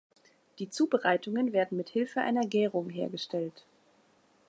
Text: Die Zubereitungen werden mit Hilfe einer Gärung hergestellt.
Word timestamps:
Die 0.57 0.67
Zubereitungen 0.67 1.53
werden 1.53 1.77
mit 1.77 1.89
Hilfe 1.89 2.21
einer 2.21 2.47
Gärung 2.47 2.89
hergestellt. 2.89 3.63